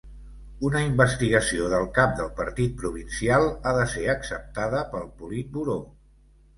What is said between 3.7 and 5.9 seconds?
ha de ser acceptada pel Politburó.